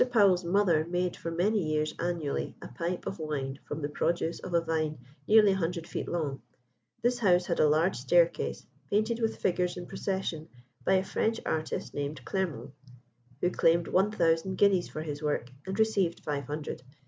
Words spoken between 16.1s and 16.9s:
five hundred.